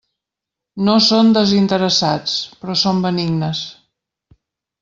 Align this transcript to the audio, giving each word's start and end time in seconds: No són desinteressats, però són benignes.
No 0.87 0.95
són 1.07 1.29
desinteressats, 1.35 2.33
però 2.63 2.79
són 2.85 3.05
benignes. 3.07 3.63